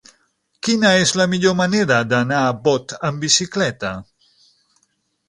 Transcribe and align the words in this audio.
Quina 0.67 0.93
és 1.01 1.11
la 1.19 1.27
millor 1.33 1.53
manera 1.59 1.99
d'anar 2.13 2.39
a 2.45 2.55
Bot 2.69 2.97
amb 3.11 3.27
bicicleta? 3.27 3.93